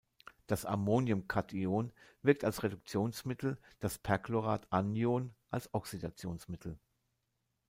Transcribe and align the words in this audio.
Das 0.47 0.65
Ammonium-Kation 0.65 1.91
wirkt 2.23 2.43
als 2.43 2.63
Reduktionsmittel, 2.63 3.59
das 3.81 3.99
Perchlorat-Anion 3.99 5.35
als 5.51 5.71
Oxidationsmittel. 5.75 6.79